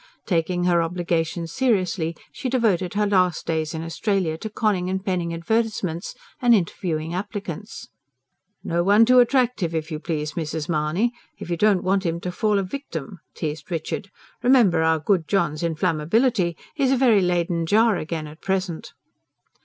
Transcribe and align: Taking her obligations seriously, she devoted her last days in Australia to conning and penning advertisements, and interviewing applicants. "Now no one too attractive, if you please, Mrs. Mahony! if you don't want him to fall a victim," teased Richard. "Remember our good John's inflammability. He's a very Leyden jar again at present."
Taking 0.25 0.63
her 0.63 0.81
obligations 0.81 1.51
seriously, 1.51 2.15
she 2.31 2.49
devoted 2.49 2.95
her 2.95 3.05
last 3.05 3.45
days 3.45 3.75
in 3.75 3.83
Australia 3.83 4.35
to 4.35 4.49
conning 4.49 4.89
and 4.89 5.05
penning 5.05 5.31
advertisements, 5.31 6.15
and 6.41 6.55
interviewing 6.55 7.13
applicants. 7.13 7.87
"Now 8.63 8.77
no 8.77 8.83
one 8.83 9.05
too 9.05 9.19
attractive, 9.19 9.75
if 9.75 9.91
you 9.91 9.99
please, 9.99 10.33
Mrs. 10.33 10.67
Mahony! 10.67 11.11
if 11.37 11.51
you 11.51 11.55
don't 11.55 11.83
want 11.83 12.03
him 12.03 12.19
to 12.21 12.31
fall 12.31 12.57
a 12.57 12.63
victim," 12.63 13.19
teased 13.35 13.69
Richard. 13.69 14.09
"Remember 14.41 14.81
our 14.81 14.97
good 14.97 15.27
John's 15.27 15.61
inflammability. 15.61 16.57
He's 16.73 16.91
a 16.91 16.97
very 16.97 17.21
Leyden 17.21 17.67
jar 17.67 17.95
again 17.95 18.25
at 18.25 18.41
present." 18.41 18.93